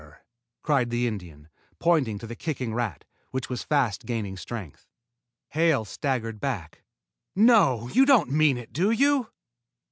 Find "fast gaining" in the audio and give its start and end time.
3.61-4.35